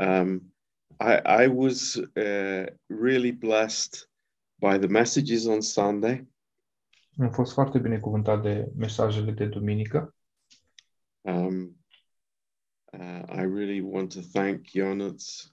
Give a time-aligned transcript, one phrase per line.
[0.00, 0.52] Um,
[0.98, 4.06] I, I was uh, really blessed
[4.58, 6.26] by the messages on Sunday.
[7.18, 10.14] Am fost foarte binecuvântat de mesajele de duminică.
[11.20, 11.76] Um,
[12.92, 15.50] uh, I really want to thank Jonas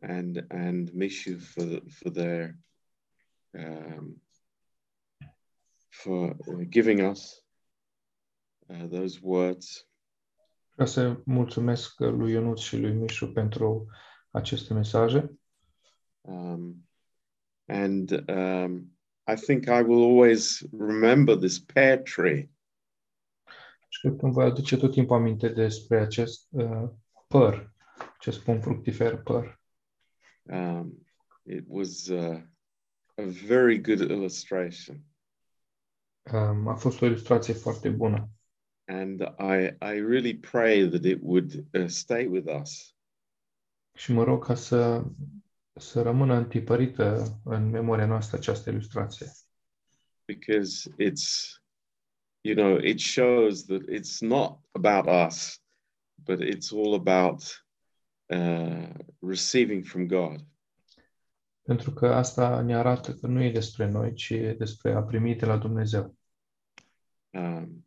[0.00, 2.58] and and Mishu for the, for their
[3.54, 4.22] um,
[5.88, 6.36] for
[6.68, 7.44] giving us
[8.68, 9.86] uh, those words.
[10.76, 13.86] Vreau să mulțumesc lui Ionut și lui Mișu pentru
[14.30, 15.38] aceste mesaje.
[16.20, 16.88] Um,
[17.66, 22.50] and um, I think I will always remember this pear tree.
[23.88, 26.88] Și cred că îmi voi aduce tot timpul aminte despre acest uh,
[27.26, 27.72] păr,
[28.18, 29.60] acest pom fructifer păr.
[30.42, 31.06] Um,
[31.42, 32.40] it was uh,
[33.14, 35.04] a very good illustration.
[36.32, 38.30] Um, a fost o ilustrație foarte bună.
[38.88, 42.94] And I, I really pray that it would uh, stay with us.
[43.94, 45.02] Și mă rog ca să,
[45.72, 49.26] să rămână întipărită în memoria noastră această ilustrație.
[50.28, 51.60] because it's
[52.42, 55.60] you know it shows that it's not about us
[56.14, 57.64] but it's all about
[58.26, 60.40] uh, receiving from god
[61.62, 65.34] Pentru că asta ne arată că nu e despre noi, ci e despre a primi
[65.34, 66.16] de la Dumnezeu.
[67.30, 67.85] um,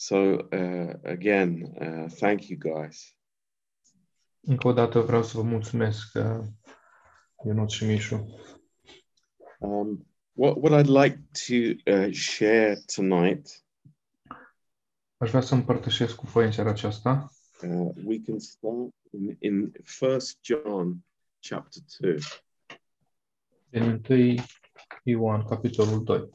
[0.00, 0.16] so
[0.52, 3.12] uh, again uh, thank you guys
[4.40, 6.46] Încă o dată vreau să vă mulțumesc, uh,
[7.46, 8.40] Ionut și Mișu.
[9.58, 11.54] um, what, what i'd like to
[11.92, 13.64] uh, share tonight
[15.16, 17.30] Aș vrea să împărtășesc cu voi în seara aceasta.
[17.62, 21.04] uh, we can start in, in first john
[21.48, 22.18] chapter 2
[23.70, 24.34] Din 1
[25.02, 26.28] Ioan, capitolul 2.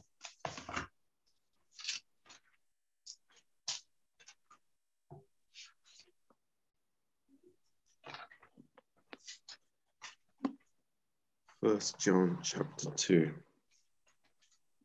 [11.64, 13.32] First john chapter 2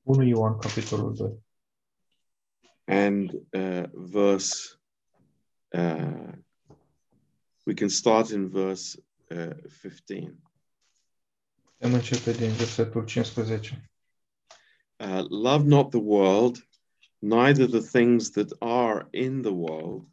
[0.03, 1.41] 1 Ioan, capitolul 2.
[2.87, 4.77] and uh, verse
[5.75, 6.31] uh,
[7.65, 8.97] we can start in verse
[9.31, 10.39] uh, 15
[11.77, 13.89] Putem începe din versetul 15.
[14.99, 16.67] uh, love not the world
[17.17, 20.07] neither the things that are in the world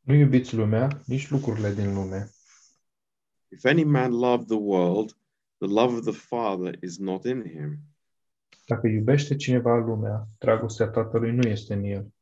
[0.00, 2.33] Nu iubiți lumea, nici lucrurile din lume.
[3.54, 5.14] If any man love the world
[5.60, 7.78] the love of the father is not in him
[8.66, 12.12] Dacă iubește cineva lumea, dragostea Tatălui nu este în el.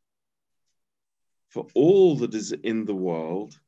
[1.47, 3.63] for all that is in the world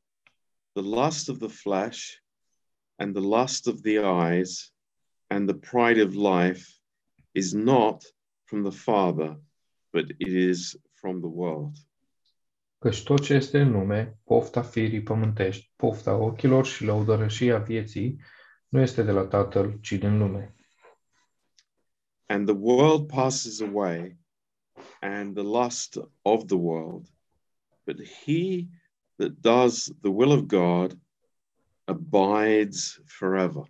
[0.73, 2.21] the lust of the flesh
[2.95, 4.73] and the lust of the eyes
[5.27, 6.65] and the pride of life
[7.31, 8.03] is not
[8.43, 9.39] from the father
[9.91, 11.75] but it is from the world
[12.85, 18.21] Căci tot ce este în lume, pofta firii pământești, pofta ochilor și lăudărășia vieții,
[18.67, 20.55] nu este de la Tatăl, ci din lume.
[22.27, 24.17] and the world passes away
[25.01, 27.07] and the lust of the world
[27.83, 28.67] but he
[29.15, 30.99] that does the will of god
[31.83, 33.63] abides forever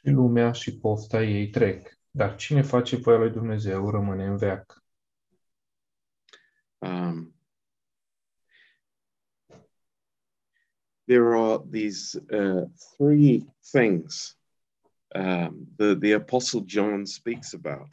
[0.00, 4.84] Și lumea și pofta ei trec, dar cine face voia lui Dumnezeu rămâne în veac.
[6.78, 7.34] um,
[11.12, 12.02] there are these
[12.38, 12.64] uh,
[12.96, 13.34] three
[13.72, 14.36] things
[15.14, 17.90] um, the, the apostle john speaks about.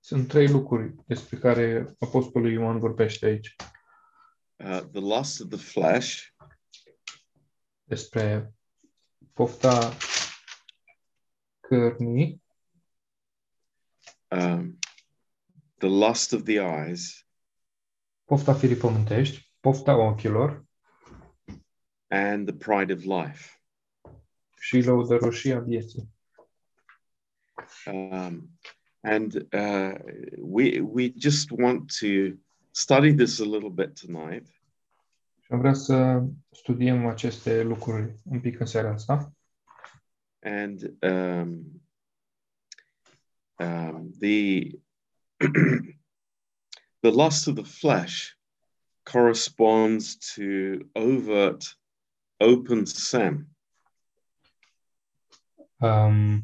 [0.00, 3.56] Sunt trei lucruri despre care Apostolul Ioan vorbește aici.
[4.58, 6.32] uh, the lust of the flesh.
[7.84, 8.54] Despre
[9.32, 9.96] pofta
[11.60, 12.42] cărnii,
[14.28, 14.78] um,
[15.78, 17.26] the lust of the eyes.
[18.24, 20.65] Pofta firii pământești, pofta ochilor
[22.08, 23.50] and the pride of life
[24.60, 26.08] și lăudăroșia vieții.
[27.86, 28.50] um,
[29.00, 29.94] and uh,
[30.38, 32.36] we we just want to
[32.70, 34.46] study this a little bit tonight
[35.40, 39.32] Și am vrea să studiem aceste lucruri un pic în seara asta.
[40.40, 41.82] and um,
[43.58, 44.70] um, the
[47.00, 48.34] the lust of the flesh
[49.02, 50.42] corresponds to
[50.92, 51.78] overt
[52.40, 53.46] open sin
[55.80, 56.42] Um,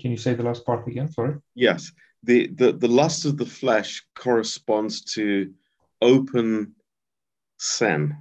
[0.00, 1.08] can you say the last part again?
[1.12, 1.34] Sorry.
[1.54, 1.92] yes
[2.22, 5.52] the, the the lust of the flesh corresponds to
[6.00, 6.74] open
[7.56, 8.14] sin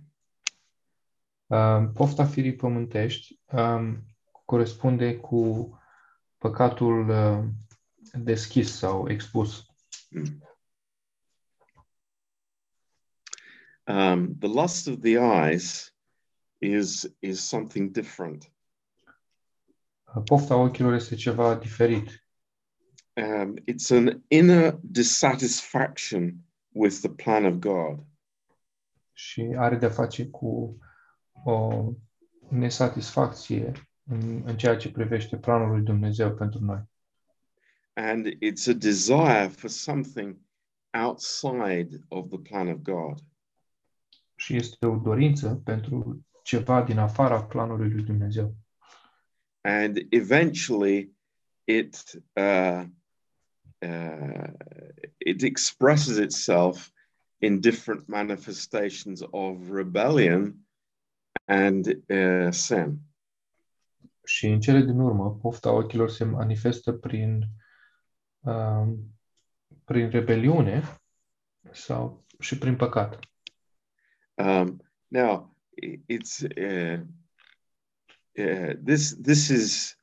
[1.50, 4.04] Um, pofta firii pământești um,
[4.46, 5.70] corespunde cu
[6.38, 7.44] păcatul uh,
[8.14, 9.66] deschis sau expus.
[13.88, 15.94] Um, the lust of the eyes
[16.60, 18.52] is is something different.
[20.26, 22.24] Pofta ochilor este ceva diferit.
[23.16, 26.44] Um, it's an inner dissatisfaction
[26.74, 28.06] with the plan of God.
[29.18, 30.78] și are de-a face cu
[31.44, 31.84] o
[32.50, 33.72] nesatisfacție
[34.04, 36.84] în, în ceea ce privește planul lui Dumnezeu pentru noi.
[37.94, 40.38] And it's a desire for something
[40.92, 43.20] outside of the plan of God.
[44.40, 48.56] Și este o dorință pentru ceva din afara planului lui Dumnezeu.
[49.62, 51.12] And eventually
[51.64, 52.84] it, uh,
[53.80, 54.50] uh,
[55.18, 56.90] it expresses itself
[57.40, 60.56] in different manifestations of rebellion
[61.46, 63.00] and uh, sin.
[64.24, 67.46] Și în cele din urmă, pofta ochilor se manifestă prin,
[68.40, 68.98] um,
[69.86, 70.84] prin rebeliune
[71.72, 73.20] sau și prin păcat.
[74.38, 75.52] Um, now,
[76.08, 77.00] it's uh,
[78.40, 79.16] uh, this.
[79.16, 79.96] This is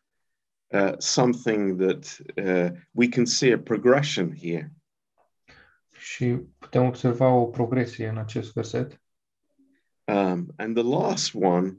[0.72, 4.72] uh, something that uh, we can see a progression here.
[5.98, 9.00] Și putem observa o progresie în acest verset.
[10.04, 11.78] Um, and the last one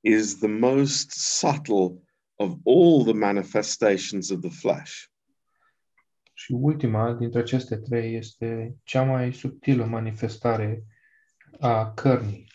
[0.00, 2.02] is the most subtle
[2.36, 5.08] of all the manifestations of the flesh.
[6.32, 10.84] Și ultima dintre aceste trei este cea mai subtilă manifestare
[11.60, 12.48] a cărnii,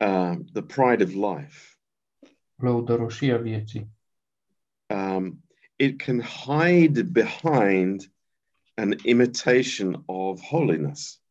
[0.00, 1.78] Um, the pride of life.
[2.54, 3.88] lăudăroșia vieții.
[4.86, 5.44] Um,
[5.76, 8.12] it can hide behind
[8.74, 11.22] an imitation of holiness.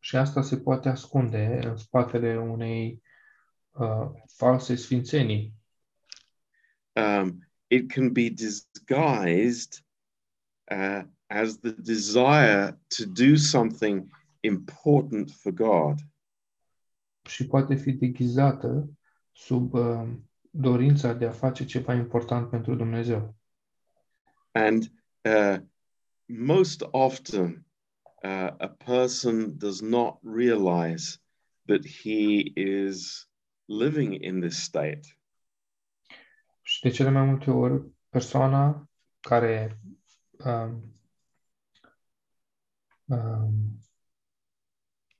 [0.00, 3.02] Și asta se poate ascunde în spatele unei
[3.70, 5.54] uh, false sfințenii.
[6.92, 9.84] um, it can be disguised
[10.70, 14.08] uh, as the desire to do something
[14.40, 15.98] important for God.
[17.28, 18.90] și poate fi deghizată
[19.32, 20.08] sub uh,
[20.50, 23.36] dorința de a face ceva important pentru Dumnezeu.
[24.52, 24.92] And
[25.22, 25.56] uh,
[26.26, 27.66] most often,
[28.22, 31.18] uh, a person does not realize
[31.64, 33.28] that he is
[33.64, 35.00] living in this state.
[36.62, 38.88] Și de cele mai multe ori, persoana
[39.20, 39.80] care
[40.44, 40.94] um,
[43.04, 43.78] um,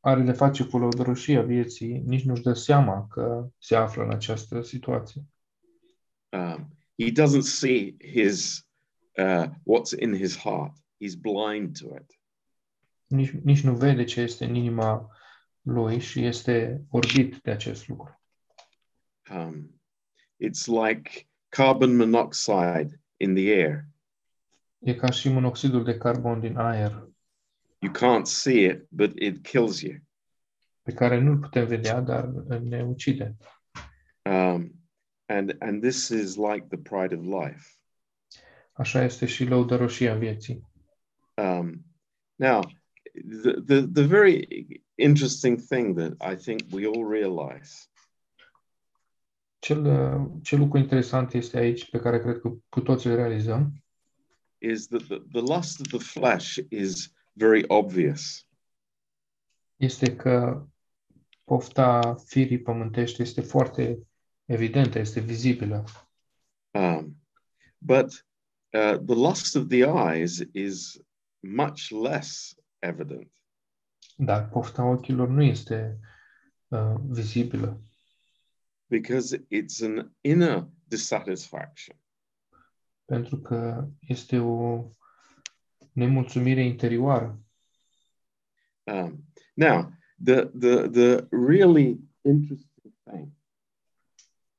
[0.09, 4.63] are de face cu lăudăroșia vieții, nici nu-și dă seama că se află în această
[4.63, 5.25] situație.
[6.29, 8.67] Um, he doesn't see his
[9.17, 10.73] uh, what's in his heart.
[10.77, 12.21] He's blind to it.
[13.07, 15.11] Nici, nici nu vede ce este în inima
[15.63, 18.21] lui și este orbit de acest lucru.
[19.31, 19.81] um,
[20.39, 23.85] it's like carbon monoxide in the air.
[24.79, 27.08] E ca și monoxidul de carbon din aer,
[27.81, 30.01] You can't see it, but it kills you.
[30.89, 32.25] pe care nu-l putem vedea, dar
[32.63, 33.37] ne ucide.
[34.23, 34.71] Um,
[35.27, 37.67] and and this is like the pride of life.
[38.73, 40.67] Așa este și lăudăroșia vieții.
[41.35, 41.85] Um,
[42.35, 42.61] now,
[43.43, 44.47] the, the the very
[44.95, 47.89] interesting thing that I think we all realize
[49.59, 53.85] Cel, ce lucru interesant este aici, pe care cred că cu toți îl realizăm,
[54.59, 58.47] is that the, the lust of the flesh is very obvious.
[59.77, 60.67] este că
[61.45, 63.99] pofta firii pământești este foarte
[64.45, 65.85] evidentă, este vizibilă.
[66.71, 67.23] Um,
[67.79, 68.27] but
[68.73, 71.01] uh, the lust of the eyes is
[71.39, 73.33] much less evident.
[74.17, 75.99] Dar pofta ochilor nu este
[76.69, 77.81] uh, vizibilă,
[78.87, 81.97] because it's an inner dissatisfaction.
[83.09, 84.89] pentru că este o
[85.99, 87.41] nemulțumire interioară.
[88.85, 89.25] Um,
[89.55, 89.93] now,
[90.25, 93.33] the, the, the really interesting thing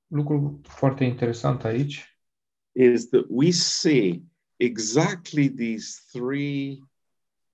[0.07, 2.17] Lucrul foarte interesant aici
[2.71, 4.23] is that we see
[4.57, 6.83] exactly these three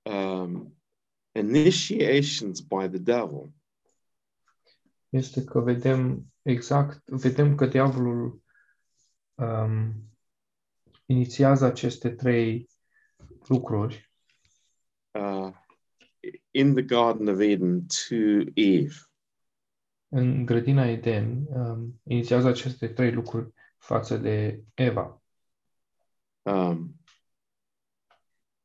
[0.04, 0.74] um,
[1.32, 3.54] initiations by the devil
[5.10, 8.42] este că vedem exact, vedem că diavolul
[9.34, 9.94] um,
[11.06, 12.70] inițiază aceste trei
[13.48, 14.12] lucruri
[15.12, 15.52] uh,
[16.52, 18.96] in the Garden of Eden to Eve.
[20.08, 25.22] în grădina Eden, um, inițiază aceste trei lucruri față de Eva.
[26.42, 27.00] Um,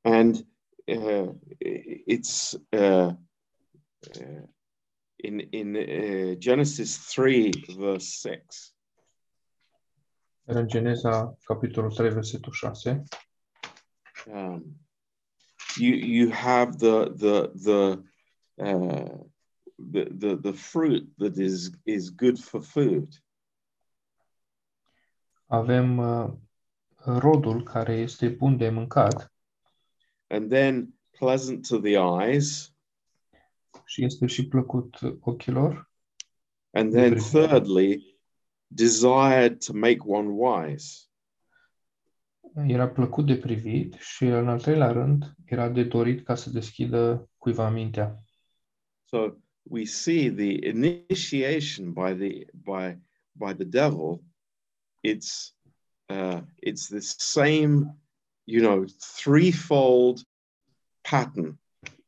[0.01, 0.47] and
[0.87, 1.29] uh,
[2.07, 3.13] it's uh,
[4.21, 4.43] uh,
[5.17, 8.75] in in uh, Genesis three verse six.
[10.49, 13.03] Iar în Geneza, capitolul 3, versetul 6,
[14.27, 14.77] Um,
[15.77, 18.05] you you have the the the
[18.65, 19.19] uh,
[19.79, 23.09] the, the, the fruit that is, is good for food.
[25.47, 26.31] Avem uh,
[27.05, 29.31] rodul care este bun de mâncat
[30.31, 32.75] and then pleasant to the eyes,
[33.85, 35.91] și este și plăcut ochilor.
[36.73, 38.17] and then thirdly,
[38.69, 41.10] desired to make one wise.
[42.55, 47.31] Era plăcut de privit și în al treilea rând era de dorit ca să deschidă
[47.39, 48.25] cuiva mintea.
[49.05, 52.99] So we see the initiation by the by
[53.33, 54.23] by the devil.
[55.03, 55.55] It's
[56.09, 57.97] uh, it's the same,
[58.45, 58.85] you know,
[59.23, 60.27] threefold
[61.01, 61.59] pattern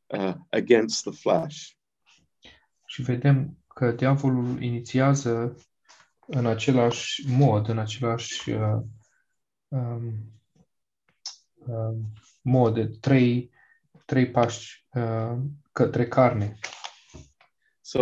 [0.07, 1.71] uh, against the flesh.
[2.85, 5.55] Și vedem că diavolul inițiază
[6.27, 8.81] în același mod, în același uh,
[9.73, 10.13] um,
[11.67, 13.51] um, mod, de trei,
[14.05, 15.37] trei pași uh,
[15.71, 16.57] către carne.
[17.81, 18.01] So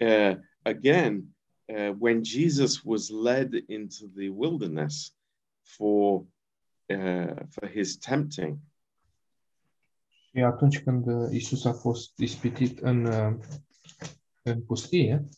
[0.00, 5.16] uh, again, uh, when Jesus was led into the wilderness
[5.62, 6.26] for
[6.86, 8.58] uh, for his tempting,
[10.34, 13.34] Și atunci când uh, Isus a fost ispitit în, uh,
[14.42, 15.28] în pustie,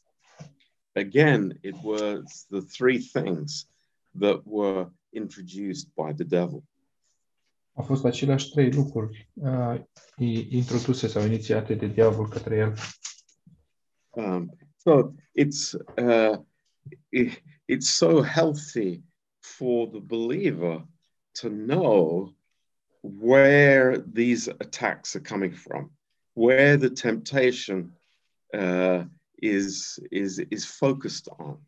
[0.92, 3.68] again, it was the three things
[4.18, 6.62] that were introduced by the devil.
[7.76, 9.80] au fost aceleași trei lucruri uh,
[10.48, 12.74] introduse sau inițiate de diavol către el.
[14.10, 16.38] Um, so it's uh,
[17.08, 19.02] i- it's so healthy
[19.40, 20.86] for the believer
[21.40, 22.32] to know
[23.00, 25.90] where these attacks are coming from,
[26.32, 27.98] where the temptation
[28.52, 29.04] uh,
[29.34, 31.58] is is is focused on.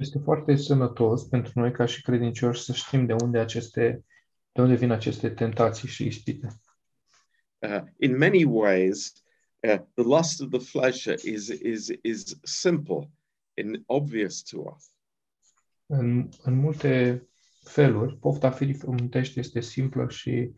[0.00, 4.04] Este foarte sănătos pentru noi ca și credincioși să știm de unde aceste
[4.52, 6.48] de unde vin aceste tentații și ispite.
[7.58, 9.12] Uh, in many ways,
[9.60, 13.10] uh, the lust of the flesh is is is simple
[13.56, 14.92] and obvious to us.
[15.86, 17.22] În, în multe
[17.62, 20.54] feluri, pofta firii frământești este simplă și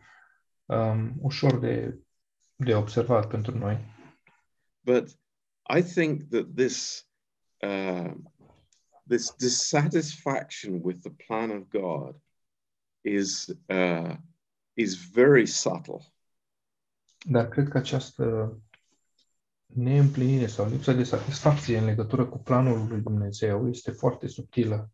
[0.64, 1.98] um, ușor de,
[2.56, 3.78] de observat pentru noi.
[4.80, 5.08] But
[5.76, 7.08] I think that this
[7.62, 8.14] uh,
[9.12, 12.14] this dissatisfaction with the plan of God
[13.04, 14.16] is uh,
[14.74, 16.00] is very subtle.
[17.24, 18.56] Dar cred că această
[19.66, 24.90] neîmplinire sau lipsa de satisfacție în legătură cu planul lui Dumnezeu este foarte subtilă.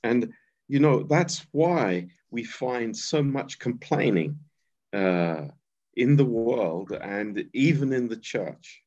[0.00, 0.30] And
[0.64, 4.34] you know that's why we find so much complaining
[4.92, 5.46] uh,
[5.90, 8.83] in the world and even in the church.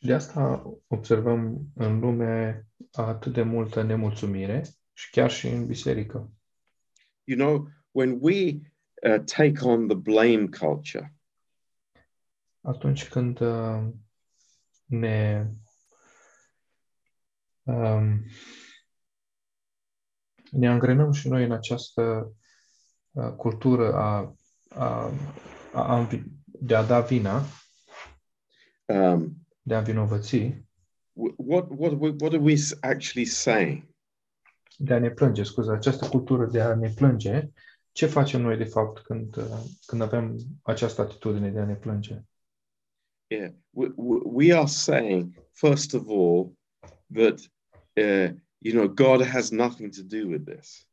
[0.00, 6.32] Și de asta observăm în lume atât de multă nemulțumire și chiar și în biserică.
[7.24, 8.60] You know, when we
[9.02, 11.14] uh, take on the blame culture,
[12.60, 13.88] Atunci când uh,
[14.84, 15.46] ne
[17.62, 18.24] um,
[20.50, 22.32] ne angrenăm și noi în această
[23.10, 24.34] uh, cultură a,
[24.68, 25.12] a,
[25.72, 27.42] a, a, învi- de a da vina,
[28.84, 30.38] um, de a învinovăți,
[31.12, 33.88] wh- what what what are we s- actually saying?
[34.82, 37.48] de a ne plânge, scuze, această cultură de a ne plânge,
[37.92, 42.24] ce facem noi de fapt când, uh, când avem această atitudine de a ne plânge?
[43.26, 46.58] Yeah, we, we we are saying first of all
[47.12, 47.38] that
[47.96, 50.88] uh, you know God has nothing to do with this.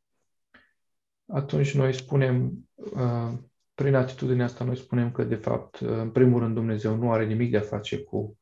[1.26, 3.32] Atunci noi spunem, uh,
[3.74, 7.26] prin atitudinea asta, noi spunem că de fapt, uh, în primul rând, Dumnezeu nu are
[7.26, 8.37] nimic de a face cu,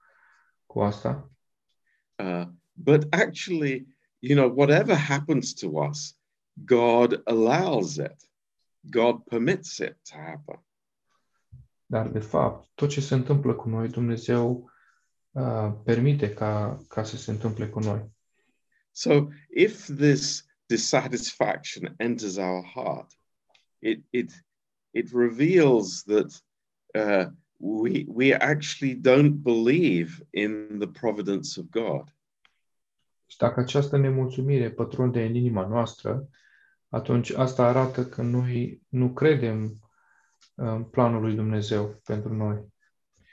[0.77, 1.31] cu asta,
[2.19, 3.87] Uh, but actually,
[4.21, 6.19] you know, whatever happens to us,
[6.65, 8.17] God allows it.
[8.81, 10.65] God permits it to happen.
[11.87, 14.71] dar de fapt, tot ce se întâmplă cu noi, Dumnezeu
[15.31, 18.11] uh, permite ca, ca să se întâmple cu noi.
[18.91, 23.11] So if this dissatisfaction enters our heart,
[23.79, 24.45] it it
[24.91, 26.45] it reveals that
[26.95, 32.15] uh, we we actually don't believe in the providence of God.
[33.27, 36.29] Și dacă această nemulțumire pătrunde în inima noastră,
[36.89, 39.81] atunci asta arată că noi nu credem
[40.55, 42.75] în planul lui Dumnezeu pentru noi.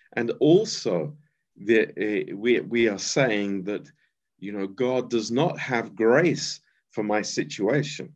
[0.09, 1.17] And also,
[1.65, 3.93] the, uh, we we are saying that
[4.35, 8.11] you know God does not have grace for my situation.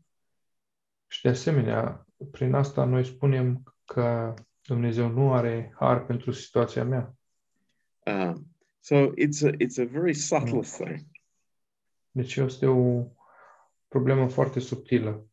[1.07, 4.33] Și de asemenea, prin asta noi spunem că
[4.67, 7.15] Dumnezeu nu are har pentru situația mea.
[8.05, 8.47] Um,
[8.79, 11.05] so it's a it's a very subtle thing.
[12.11, 13.03] Deci este o
[13.87, 15.27] problemă foarte subtilă.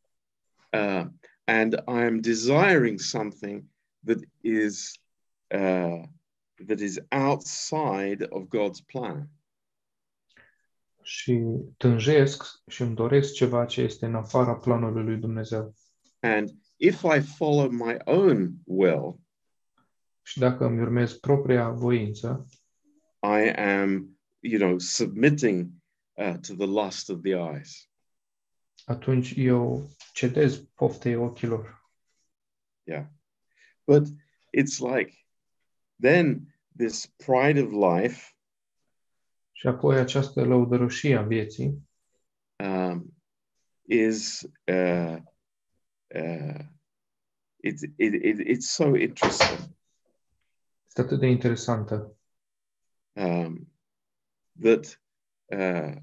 [0.72, 1.04] uh,
[1.44, 3.64] and I am desiring something
[4.04, 5.00] that is
[5.54, 6.02] uh,
[6.66, 9.28] that is outside of God's plan.
[11.02, 11.42] Și
[11.76, 15.74] tânjesc și îmi doresc ceva ce este în afara planului lui Dumnezeu.
[16.20, 19.20] And if I follow my own will,
[20.26, 22.46] Și dacă îmi urmez propria voință,
[23.22, 25.70] I am, you know, submitting
[26.12, 27.88] uh, to the lust of the eyes.
[28.84, 31.90] atunci eu cedez poftei ochilor.
[32.82, 33.06] Yeah.
[33.86, 34.06] But
[34.50, 35.26] it's like
[36.00, 38.34] then this pride of life
[39.52, 41.88] Și apoi această lăudăroșie a vieții
[42.64, 43.14] um,
[43.82, 45.16] is uh,
[46.14, 46.58] uh,
[47.56, 49.73] it, it, it, it's so interesting
[50.96, 52.16] este atât de interesantă
[53.12, 53.72] um,
[54.60, 55.00] that
[55.46, 55.96] uh,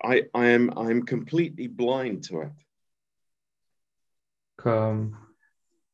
[0.00, 2.52] I, I am I'm completely blind to it.
[4.54, 4.94] că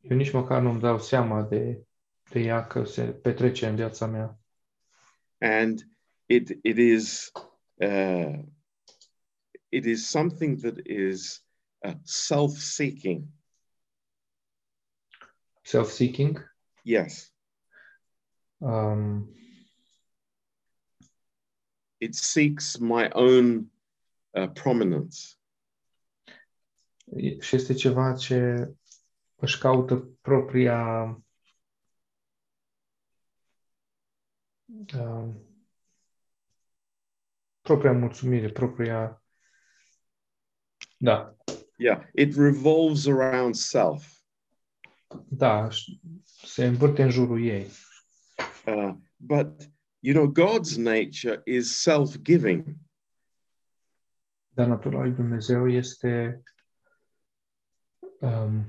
[0.00, 1.84] eu nici măcar nu-mi dau seama de,
[2.30, 4.38] de ea că se petrece în viața mea.
[5.38, 5.88] and
[6.26, 7.30] it it is
[7.74, 8.38] uh,
[9.68, 11.44] it is something that is
[11.78, 13.24] uh, self-seeking.
[15.62, 16.49] Self-seeking.
[16.90, 17.32] Yes,
[18.58, 19.28] Um,
[22.00, 23.70] it seeks my own
[24.34, 25.38] uh, prominence.
[27.16, 28.68] e- și este ceva ce
[29.36, 31.02] își caută propria
[34.94, 35.40] um,
[37.60, 39.22] propria mulțumire, propria
[40.96, 41.36] da,
[41.76, 44.18] Yeah, it revolves around self.
[45.28, 46.00] da, și
[46.44, 47.66] se învârte în jurul ei.
[48.66, 52.64] Uh, but you know, God's nature is self-giving.
[54.48, 56.42] Dar natura lui Dumnezeu este
[58.20, 58.66] um,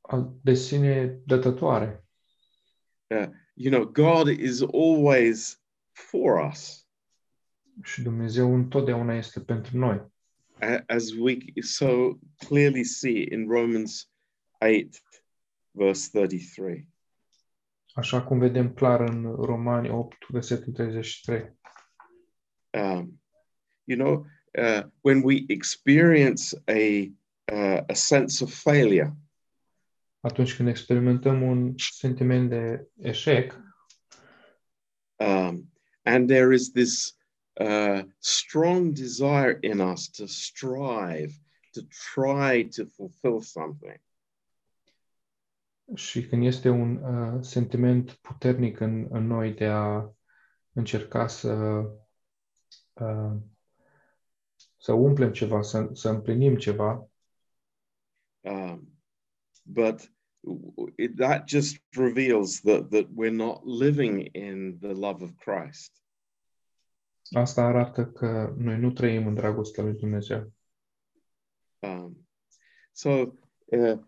[0.00, 2.04] a- de sine dătătoare.
[3.06, 5.62] Uh, you know, God is always
[5.92, 6.88] for us,
[7.82, 10.14] Și Dumnezeu întotdeauna este pentru noi.
[10.60, 14.10] a- as we so clearly see in Romans
[14.60, 15.02] 8,
[15.76, 16.86] verse 33.
[17.94, 21.56] Așa cum vedem clar în Romani 8, versetul 33.
[22.76, 23.20] um,
[23.84, 24.26] you know,
[24.58, 27.10] uh, when we experience a
[27.52, 29.12] uh, a sense of failure,
[30.20, 33.60] Atunci când experimentăm un sentiment de eșec
[35.16, 37.16] um, and there is this
[37.60, 41.32] uh, strong desire in us to strive,
[41.72, 41.80] to
[42.14, 44.00] try to fulfill something,
[45.94, 50.10] și când este un uh, sentiment puternic în, în noi de a
[50.72, 51.82] încerca să
[52.92, 53.36] uh,
[54.76, 57.08] să umplem ceva, să, să împlinim ceva,
[58.40, 59.00] um,
[59.62, 60.12] but
[60.96, 66.02] it, that just reveals that that we're not living in the love of Christ.
[67.30, 70.52] asta arată că noi nu trăim în dragostea lui Dumnezeu.
[71.78, 72.28] Um,
[72.92, 73.10] so
[73.64, 73.98] uh,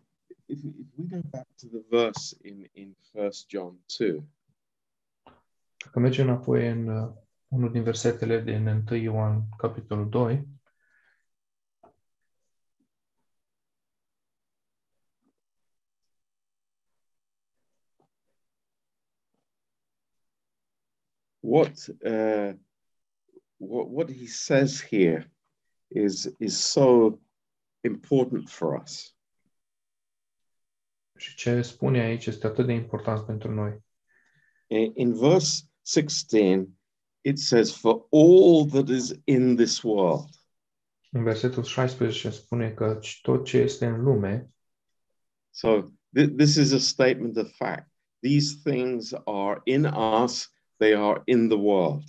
[0.49, 4.25] if, if we go back to the verse in in First John two,
[5.85, 7.13] Dacă mergem înapoi în uh,
[7.49, 10.49] unul din versetele din 1 Ioan, capitolul 2,
[21.41, 22.53] what uh,
[23.57, 25.33] what what he says here
[25.89, 27.19] is is so
[27.81, 29.18] important for us.
[31.19, 33.85] Și ce spune aici este atât de important pentru noi.
[34.67, 36.69] In, in verse sixteen,
[37.21, 40.29] it says, "For all that is in this world."
[41.11, 44.51] În versetul 16 spune că tot ce este în lume,
[45.51, 45.83] So
[46.17, 47.91] th- this is a statement of fact.
[48.21, 52.05] These things are in us; they are in the world.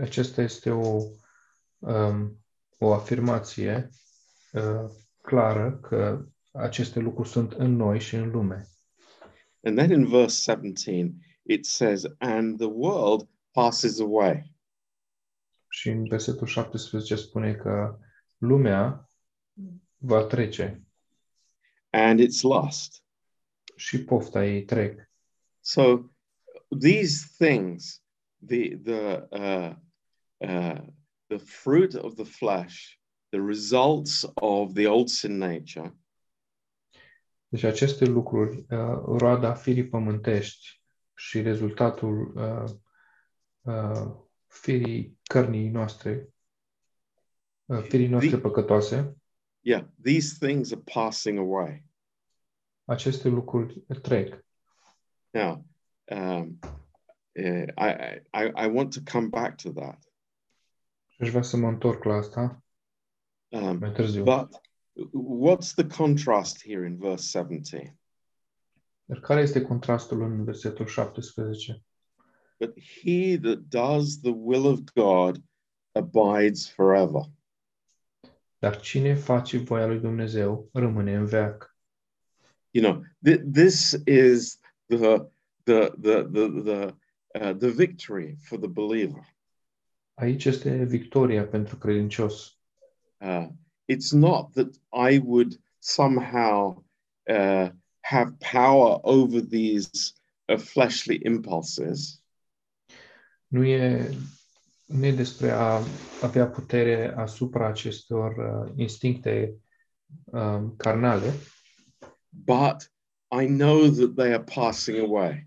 [0.00, 1.02] acesta este o,
[1.78, 2.44] um,
[2.78, 3.88] o afirmație
[4.52, 4.90] uh,
[5.22, 8.66] clară că aceste lucruri sunt în noi și în lume.
[9.62, 14.56] And then in verse 17, it says, And the world passes away.
[15.68, 17.98] Și în versetul 17 spune că
[18.38, 19.08] lumea
[19.96, 20.82] va trece
[21.90, 23.02] and its lust.
[23.76, 25.10] și pofta ei trec.
[25.60, 26.10] So
[26.80, 28.02] these things,
[28.46, 29.74] the the uh,
[30.38, 30.80] uh,
[31.28, 32.98] the fruit of the flesh,
[33.30, 35.94] the results of the old sin nature,
[37.48, 40.82] Deci aceste lucruri, uh, roada firii pământești
[41.14, 42.70] și rezultatul uh,
[43.60, 44.14] uh,
[44.46, 46.28] firii cărnii noastre,
[47.64, 49.16] uh, firii noastre păcătoase,
[49.60, 51.84] yeah, these things are passing away.
[52.84, 54.44] aceste lucruri trec.
[55.30, 55.64] Now,
[56.04, 56.58] um,
[57.32, 57.88] uh, I,
[58.32, 60.02] I, I want to come back to that.
[61.06, 62.62] Și aș vrea să mă întorc la asta
[63.50, 64.22] Um, mai târziu.
[64.22, 64.60] but
[65.12, 67.96] what's the contrast here in verse 17?
[69.04, 71.82] Dar care este contrastul în versetul 17?
[72.58, 75.42] But he that does the will of God
[75.92, 77.22] abides forever.
[78.58, 81.76] Dar cine face voia lui Dumnezeu rămâne în veac.
[82.70, 85.30] You know, th- this is the
[85.64, 86.94] the the the the,
[87.34, 89.36] uh, the victory for the believer.
[90.14, 92.58] Aici este victoria pentru credincios.
[93.20, 93.48] Uh,
[93.88, 96.82] it's not that I would somehow
[97.28, 97.70] uh,
[98.02, 100.14] have power over these
[100.48, 102.20] uh, fleshly impulses,
[103.50, 104.08] Nu e,
[104.86, 105.82] nu e despre a
[106.22, 109.54] avea putere asupra acestor uh, instincte
[110.32, 111.32] uh, carnale,
[112.30, 112.90] but
[113.30, 115.46] I know that they are passing away.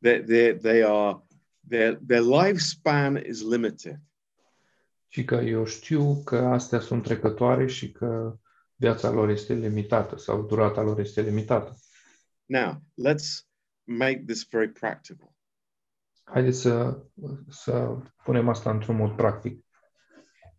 [0.00, 1.22] They they they are
[1.68, 4.00] their their lifespan is limited.
[5.12, 8.36] Ci că eu știu că astea sunt trecătoare și că
[8.74, 11.76] viața lor este limitată sau durata lor este limitată.
[12.44, 13.46] Now let's
[13.84, 15.34] make this very practical.
[16.24, 17.02] Haideți să,
[17.48, 19.64] să punem asta într-un mod practic.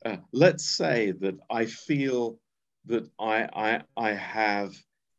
[0.05, 2.41] Uh, let's say that I feel
[2.87, 4.69] that I I I have,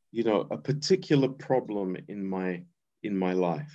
[0.09, 2.67] you know, a particular problem in my
[3.01, 3.73] in my life.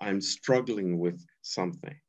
[0.00, 2.03] I'm struggling with something.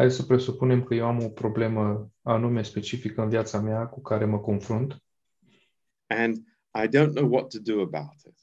[0.00, 4.24] Hai să presupunem că eu am o problemă anume specifică în viața mea cu care
[4.24, 5.02] mă confrunt
[6.06, 6.36] and
[6.84, 8.38] I don't know what to do about it.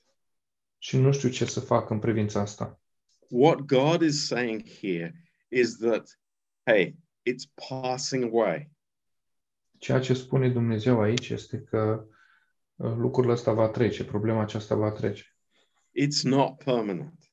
[0.77, 2.81] și nu știu ce să fac în privința asta.
[3.29, 6.19] What God is saying here is that,
[6.63, 6.95] hey,
[7.29, 8.71] it's passing away.
[9.77, 12.07] Ceea ce spune Dumnezeu aici este că
[12.75, 15.23] uh, lucrul ăsta va trece, problema aceasta va trece.
[16.01, 17.31] It's not permanent.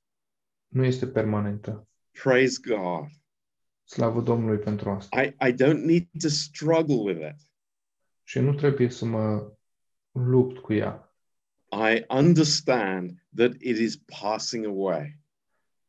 [0.69, 1.89] Nu este permanentă.
[2.23, 3.23] Praise God.
[3.85, 5.23] Slavă Domnului pentru asta.
[5.23, 7.49] I, I don't need to struggle with it.
[8.23, 9.53] Și nu trebuie să mă
[10.13, 11.15] lupt cu ea.
[11.71, 15.19] I understand that it is passing away.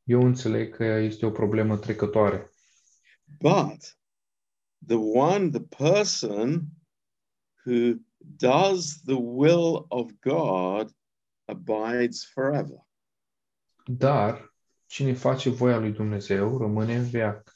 [0.03, 2.51] Eu înțeleg că este o problemă trecătoare.
[3.39, 3.97] But
[4.87, 6.63] the one, the person
[7.65, 10.95] who does the will of God
[11.45, 12.87] abides forever.
[13.85, 14.53] Dar
[14.85, 17.53] cine face voia lui Dumnezeu rămâne în veac.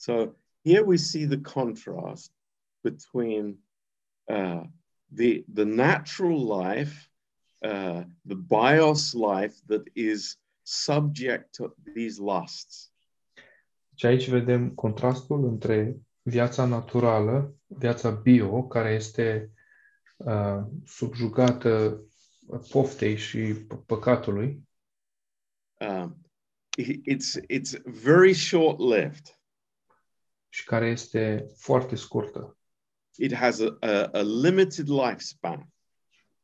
[0.00, 0.34] So
[0.64, 2.32] here we see the contrast
[2.82, 3.58] between
[4.30, 4.64] uh,
[5.12, 7.10] the the natural life,
[7.62, 12.92] uh, the bios life that is subject to these lusts,
[13.94, 19.50] Și aici vedem contrastul între viața naturală, viața bio, care este
[20.16, 22.00] uh, subjugată
[22.70, 23.54] poftei și
[23.86, 24.68] păcatului,
[25.80, 26.16] um,
[27.06, 29.39] it's it's very short lived.
[30.52, 32.56] Și care este foarte scurtă.
[33.16, 35.68] It has a, a, a limited lifespan,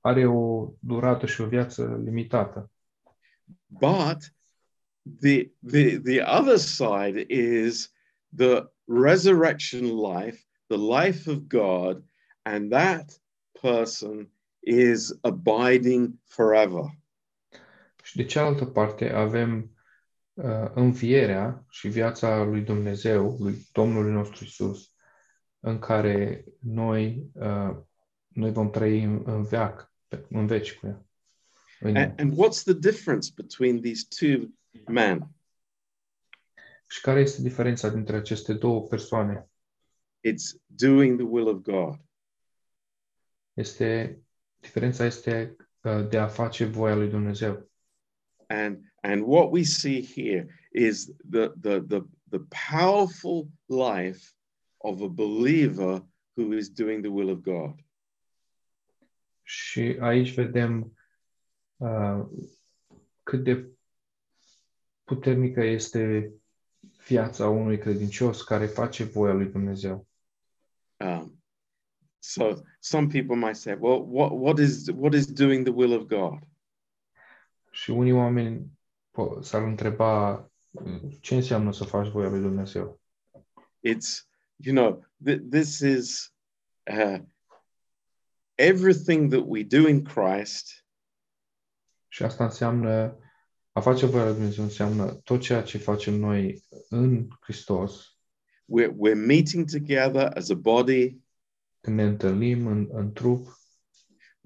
[0.01, 2.71] Are o durată și o viață limitată.
[3.69, 4.35] but
[5.21, 7.92] the the the other side is
[8.37, 12.05] the resurrection life, the life of God,
[12.42, 13.21] and that
[13.61, 16.85] person is abiding forever.
[18.03, 19.76] Și de cealaltă parte avem uh,
[20.75, 24.94] învierea și viața lui Dumnezeu, lui Domnului nostru Isus,
[25.61, 27.77] în care noi, uh,
[28.29, 31.05] noi vom trăi în, în veac, pe- în veci cu ea.
[31.81, 32.03] În ea.
[32.03, 34.49] And, and what's the difference between these two
[34.87, 35.29] men?
[36.87, 39.49] Și care este diferența dintre aceste două persoane?
[40.29, 41.94] It's doing the will of God.
[43.53, 44.20] Este,
[44.57, 47.70] diferența este uh, de a face voia lui Dumnezeu.
[48.47, 54.35] And and what we see here is the the the, the powerful life
[54.81, 56.03] of a believer
[56.37, 57.75] who is doing the will of God.
[59.43, 60.93] Și aici vedem
[61.77, 62.27] uh,
[63.23, 63.69] cât de
[65.05, 66.33] puternică este
[67.07, 70.07] viața unui credincios care face voia lui Dumnezeu.
[71.01, 71.43] Um,
[72.19, 76.07] so some people might say, well, what what is what is doing the will of
[76.07, 76.39] God?
[77.77, 78.79] Și unii oameni
[79.11, 80.33] po- s-ar întreba
[80.71, 83.01] uh, ce înseamnă să faci voia lui Dumnezeu.
[83.89, 86.35] It's you know th- this is
[86.91, 87.19] uh,
[88.55, 90.87] everything that we do in Christ.
[92.09, 93.19] Și asta înseamnă,
[93.73, 98.19] a face voia lui Dumnezeu înseamnă tot ceea ce facem noi în Hristos,
[98.65, 101.19] we're, we're meeting together as a body.
[101.81, 103.47] Când ne întâlnim în, în trup,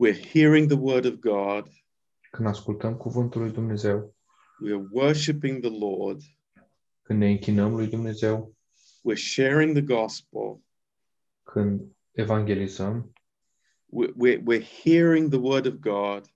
[0.05, 1.69] we're hearing the word of god
[2.31, 4.15] când ascultăm cuvântul lui Dumnezeu,
[4.61, 6.23] we are worshiping the Lord,
[7.03, 8.55] când ne închinăm lui Dumnezeu,
[9.09, 10.63] we're sharing the gospel,
[11.43, 13.13] când evangelizăm,
[13.87, 16.35] we're, we're, we're hearing the word of God,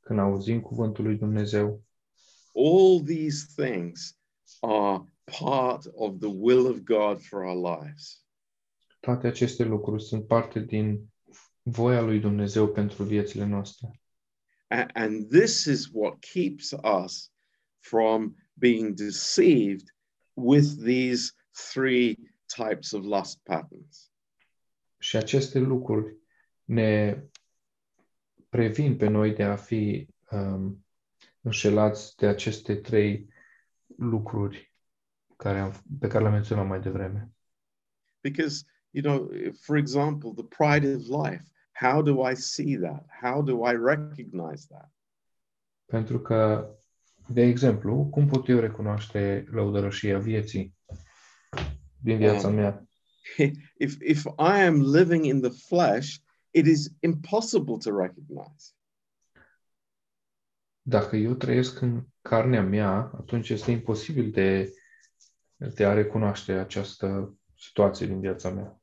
[0.00, 1.82] când auzim cuvântul lui Dumnezeu,
[2.54, 4.18] all these things
[4.60, 5.04] are
[5.40, 8.24] part of the will of God for our lives.
[9.00, 11.12] toate aceste lucruri sunt parte din
[11.62, 14.00] voia lui Dumnezeu pentru viețile noastre.
[14.68, 17.30] And this is what keeps us
[17.80, 19.92] from being deceived
[20.34, 21.34] with these
[21.72, 24.10] three types of lust patterns.
[24.98, 26.16] Și aceste lucruri
[26.64, 27.22] ne
[28.48, 30.84] previn pe noi de a fi um,
[31.40, 33.28] înșelați de aceste trei
[33.96, 34.74] lucruri
[35.36, 37.30] care am, pe care le-am menționat mai devreme.
[38.20, 41.44] Because, you know, for example, the pride of life,
[41.78, 43.04] how do I see that?
[43.20, 44.90] How do I recognize that?
[45.84, 46.70] Pentru că,
[47.28, 50.74] de exemplu, cum pot eu recunoaște lăudărășia vieții
[52.02, 52.86] din viața Um, mea?
[53.86, 56.16] If, if I am living in the flesh,
[56.50, 58.74] it is impossible to recognize.
[60.82, 64.72] Dacă eu trăiesc în carnea mea, atunci este imposibil de,
[65.56, 68.80] de a recunoaște această situație din viața mea.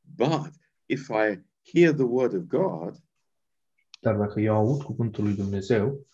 [0.00, 0.50] But
[0.86, 2.96] if I hear the word of God,
[4.00, 6.06] Dar dacă eu aud cuvântul lui Dumnezeu,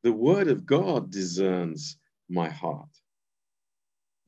[0.00, 3.04] the word of God discerns my heart.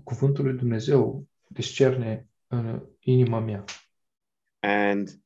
[0.05, 3.65] cuvântul lui Dumnezeu discerne în inima mea.
[4.61, 5.21] And,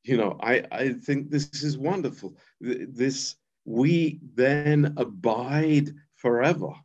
[0.00, 2.36] you know, I, I think this is wonderful.
[2.64, 6.84] Th- This, we then abide forever.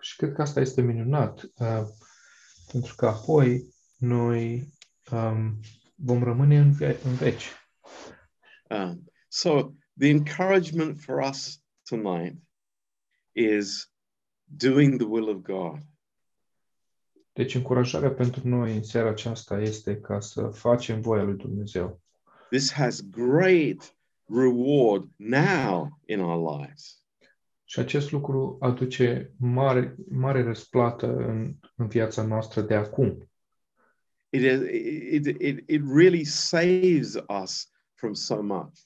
[0.00, 1.82] Și cred că asta este minunat, uh,
[2.72, 4.72] pentru că apoi noi
[5.12, 5.60] um,
[6.02, 7.48] vom rămâne în, ve- în veci.
[8.70, 12.36] Um, so the encouragement for us tonight
[13.32, 13.92] is
[14.44, 15.78] doing the will of God.
[17.32, 22.00] Deci încurajarea pentru noi în seara aceasta este ca să facem voia lui Dumnezeu.
[22.50, 27.04] This has great reward now in our lives.
[27.64, 33.29] Și acest lucru aduce mare, mare răsplată în, în viața noastră de acum.
[34.32, 38.78] It, is, it, it, it really saves us from so much.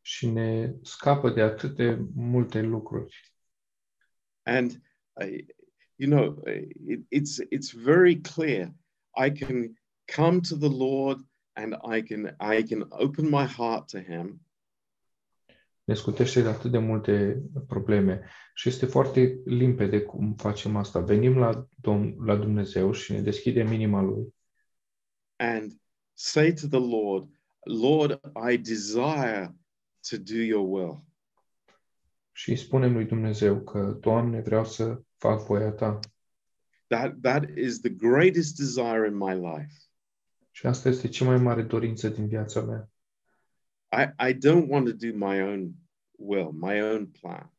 [0.00, 3.34] Și ne scapă de atât de multe lucruri.
[4.42, 5.38] And, uh,
[5.96, 8.74] you know, uh, it, it's, it's very clear.
[9.14, 9.76] I can
[10.16, 11.20] come to the Lord
[11.52, 14.40] and I can, I can open my heart to Him
[15.84, 18.20] Ne scutește de atât de multe probleme.
[18.54, 21.00] Și este foarte limpede cum facem asta.
[21.00, 24.34] Venim la, Dom- la Dumnezeu și ne deschidem inima Lui
[25.42, 25.72] and
[26.14, 27.28] say to the Lord,
[27.66, 29.52] Lord, I desire
[30.10, 31.04] to do your will.
[32.32, 35.98] și îi spunem lui Dumnezeu că, Doamne, vreau să fac voia Ta.
[36.86, 39.74] That, that is the greatest desire in my life.
[40.50, 42.90] Și asta este cea mai mare dorință din viața mea.
[43.90, 45.72] I, I don't want to do my own
[46.10, 47.52] will, my own plan.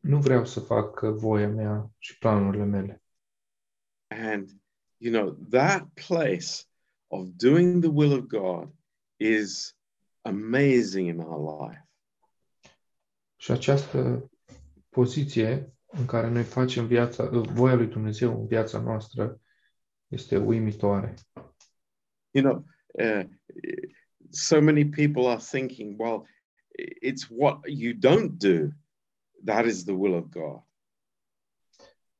[0.00, 3.02] Nu vreau să fac uh, voia mea și planurile mele.
[4.06, 4.50] And,
[4.96, 6.68] you know, that place
[7.10, 8.72] of doing the will of God
[9.16, 9.76] is
[10.22, 11.88] amazing in our life.
[13.36, 14.30] Și această
[14.88, 19.40] poziție în care noi facem viața, uh, voia lui Dumnezeu în viața noastră
[20.06, 21.14] este uimitoare.
[22.30, 23.24] You know, uh,
[24.30, 26.26] so many people are thinking, well,
[27.02, 28.68] it's what you don't do
[29.44, 30.62] that is the will of God.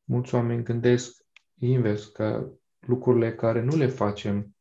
[0.04, 1.24] Mulți oameni gândesc
[1.58, 4.56] invers, că lucrurile care nu le facem,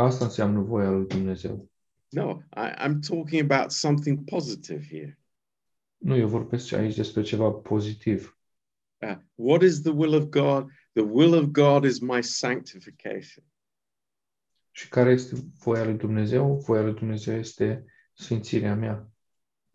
[0.00, 1.70] asta înseamnă voia lui Dumnezeu.
[2.08, 5.18] No, I, I'm talking about something positive here.
[5.96, 8.38] Nu, eu vorbesc aici despre ceva pozitiv.
[8.98, 10.70] Uh, what is the will of God?
[10.92, 13.44] The will of God is my sanctification.
[14.70, 16.54] Și care este voia lui Dumnezeu?
[16.54, 19.10] Voia lui Dumnezeu este sfințirea mea.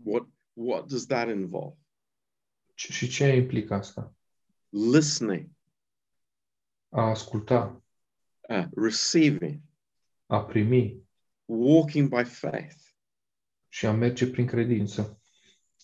[0.04, 1.78] What what does that involve?
[2.74, 4.14] Și și ce implică asta?
[4.70, 5.50] Listening,
[6.90, 7.84] A asculta,
[8.50, 9.60] uh, receiving,
[10.26, 11.04] a primi
[11.46, 12.78] walking by faith
[13.70, 15.22] și a merge prin credință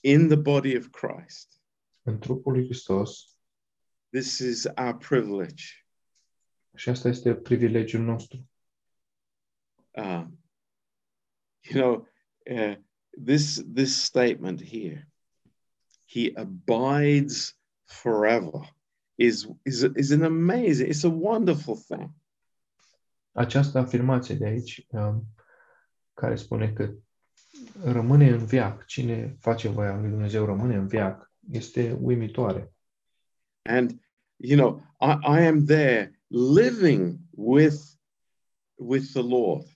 [0.02, 1.62] in the body of Christ.
[2.02, 3.40] în trupul lui Hristos.
[4.10, 5.64] This is our privilege.
[6.76, 8.50] Și asta este privilegiul nostru.
[9.92, 10.40] Um,
[11.62, 12.08] you know,
[12.50, 12.76] uh,
[13.26, 15.08] this this statement here,
[16.08, 18.76] he abides forever,
[19.16, 20.88] is is is an amazing.
[20.88, 22.12] It's a wonderful thing.
[23.32, 25.24] Această afirmație de aici, um,
[26.14, 26.94] care spune că
[27.84, 32.74] rămâne în viac, cine face voia lui Dumnezeu rămâne în viac, este uimitoare.
[33.62, 34.02] And,
[34.36, 37.76] you know, I, I am there living with,
[38.76, 39.68] with the Lord.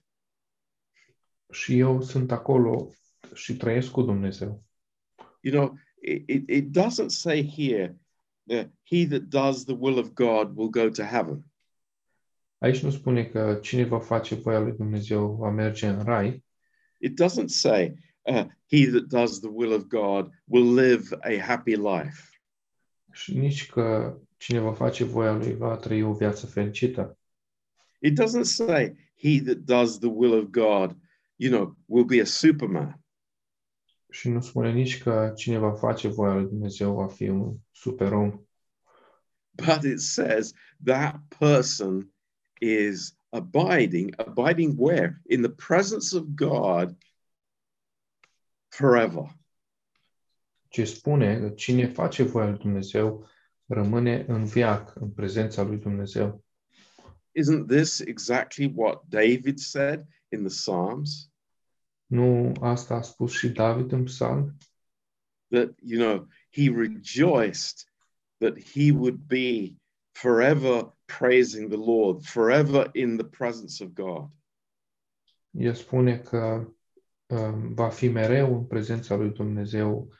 [1.51, 2.91] Și eu sunt acolo
[3.33, 4.63] și trăiesc cu Dumnezeu.
[5.41, 7.99] You know, it, it, it doesn't say here,
[8.43, 11.45] uh, he that does the will of God will go to heaven.
[12.65, 16.43] Aici nu spune că cine va face voia lui Dumnezeu va merge în rai,
[16.97, 21.75] It doesn't say, uh, he that does the will of God will live a happy
[21.75, 22.29] life.
[23.11, 27.17] și nici că cine va face voia lui va trăi o viață fericită.
[27.99, 30.97] It doesn't say, he that does the will of God,
[31.35, 33.03] you know, will be a superman.
[34.09, 38.47] Și nu spune nici că cine va face voia lui Dumnezeu va fi un superom,
[39.51, 42.13] But it says that person
[42.61, 45.21] is abiding, abiding where?
[45.25, 46.95] In the presence of God
[48.69, 49.29] forever.
[50.75, 53.27] ci spune că cine face voia lui Dumnezeu
[53.65, 56.43] rămâne în viac, în prezența lui Dumnezeu.
[57.39, 61.29] Isn't this exactly what David said in the Psalms?
[62.05, 64.57] Nu asta a spus și David în psalm?
[65.47, 67.87] That, you know, he rejoiced
[68.37, 69.75] that he would be
[70.11, 74.29] forever praising the Lord, forever in the presence of God.
[75.51, 76.67] El spune că
[77.25, 80.13] um, va fi mereu în prezența lui Dumnezeu,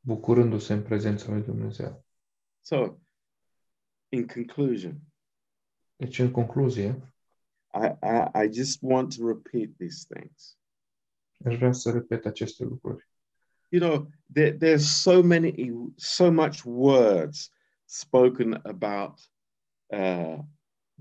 [0.00, 2.04] bucurându-se în prezența lui Dumnezeu.
[2.60, 2.96] So,
[4.08, 5.00] in conclusion,
[5.96, 7.14] Deci, în concluzie,
[7.74, 10.58] I, I, I just want to repeat these things.
[11.44, 13.08] aș vrea să repet aceste lucruri.
[13.68, 17.50] You know, there, there's so many, so much words
[17.84, 19.18] spoken about
[19.94, 20.38] uh,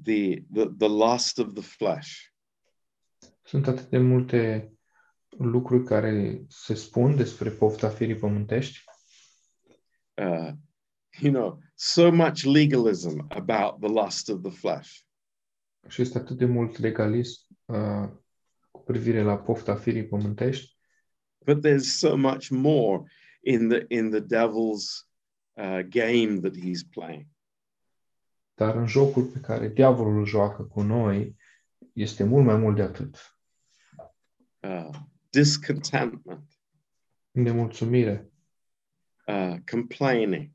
[0.03, 2.33] the, the the lust of the flesh.
[3.43, 4.71] Sunt atât de multe
[5.37, 8.79] lucruri care se spun despre pofta firii pământești,
[10.15, 10.51] Uh,
[11.21, 14.89] you know, so much legalism about the lust of the flesh.
[15.87, 18.09] și este atât de mult legalism uh,
[18.71, 20.77] cu privire la pofta firii pământești,
[21.45, 23.03] But there's so much more
[23.41, 25.07] in the in the devil's
[25.53, 27.27] uh, game that he's playing.
[28.53, 31.35] Dar în jocul pe care diavolul îl joacă cu noi
[31.93, 33.37] este mult mai mult de atât.
[34.59, 34.89] Uh,
[35.29, 36.49] discontentment,
[37.31, 38.31] Nemulțumire,
[39.27, 40.51] uh, complaining,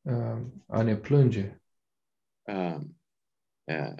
[0.00, 1.60] uh, a ne plânge,
[2.42, 2.98] um,
[3.64, 3.94] uh,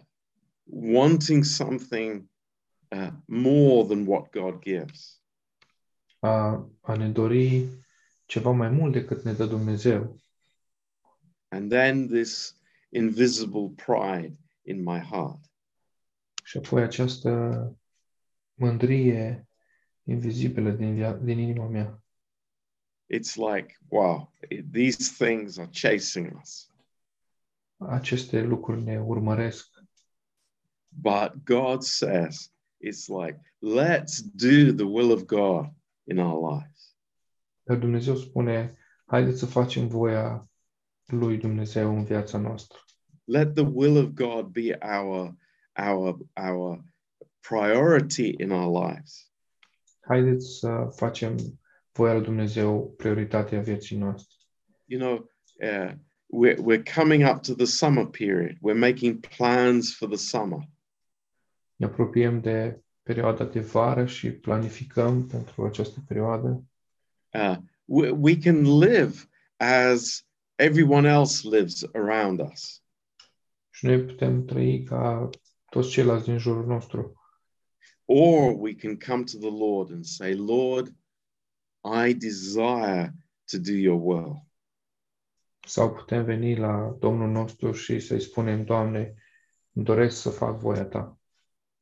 [0.64, 2.28] wanting something
[2.88, 5.22] uh, more than what God gives.
[6.22, 7.68] a, a ne dori
[8.26, 10.20] ceva mai mult decât ne dă Dumnezeu.
[11.48, 12.60] And then this
[12.92, 15.40] invisible pride in my heart.
[16.44, 17.30] Și apoi această
[18.54, 19.46] mândrie
[20.02, 22.02] invizibilă din, via- din inima mea.
[23.14, 26.70] It's like, wow, it- these things are chasing us.
[27.76, 29.70] Aceste lucruri ne urmăresc,
[30.94, 35.72] But God says, it's like, let's do the will of God
[36.04, 36.96] in our lives.
[37.62, 38.76] dar Dumnezeu spune,
[39.06, 40.50] haideți să facem voia
[41.12, 42.78] lui Dumnezeu în viața noastră.
[43.24, 45.34] Let the will of God be our
[45.90, 46.18] our
[46.50, 46.84] our
[47.40, 49.30] priority in our lives.
[50.00, 51.36] Haideți să facem
[51.92, 54.36] voia lui Dumnezeu prioritatea vieții noastre.
[54.84, 55.92] You know, uh,
[56.32, 58.56] we're we're coming up to the summer period.
[58.62, 60.68] We're making plans for the summer.
[61.76, 66.64] Ne apropiem de perioada de vară și planificăm pentru această perioadă.
[67.34, 70.26] Uh, we, we can live as
[70.62, 72.82] everyone else lives around us.
[73.70, 75.30] Și noi putem trăi ca
[75.70, 77.20] toți ceilalți din jurul nostru.
[78.04, 80.94] Or we can come to the Lord and say, Lord,
[82.06, 83.14] I desire
[83.50, 84.46] to do your will.
[85.66, 89.14] Sau putem veni la Domnul nostru și să-i spunem, Doamne,
[89.72, 91.18] îmi doresc să fac voia Ta.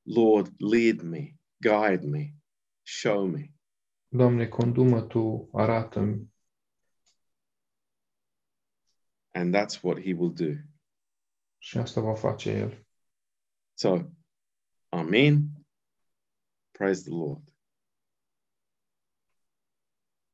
[0.02, 2.34] Lord, lead me, guide me,
[2.82, 3.52] show me.
[4.08, 6.29] Doamne, condumă Tu, arată-mi.
[9.34, 10.52] And that's what he will do.
[11.58, 12.86] Și asta va face El.
[13.74, 14.10] So,
[14.92, 15.66] Amen.
[16.72, 17.49] Praise the Lord.